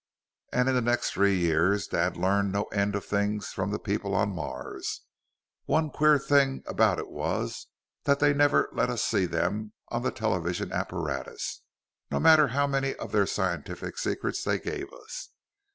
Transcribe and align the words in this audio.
"And 0.51 0.67
in 0.67 0.73
the 0.73 0.81
next 0.81 1.11
three 1.11 1.35
years 1.37 1.85
Dad 1.85 2.17
learned 2.17 2.51
no 2.51 2.63
end 2.73 2.95
of 2.95 3.05
things 3.05 3.49
from 3.49 3.69
the 3.69 3.77
people 3.77 4.15
on 4.15 4.33
Mars. 4.33 5.01
One 5.65 5.91
queer 5.91 6.17
thing 6.17 6.63
about 6.65 6.97
it 6.97 7.07
was, 7.07 7.67
that 8.05 8.17
they 8.17 8.33
never 8.33 8.67
let 8.71 8.89
us 8.89 9.03
see 9.03 9.27
them 9.27 9.73
on 9.89 10.01
the 10.01 10.09
television 10.09 10.71
apparatus, 10.71 11.61
no 12.09 12.19
matter 12.19 12.47
how 12.47 12.65
many 12.65 12.95
of 12.95 13.11
their 13.11 13.27
scientific 13.27 13.99
secrets 13.99 14.43
they 14.43 14.57
gave 14.57 14.91
us. 14.91 15.29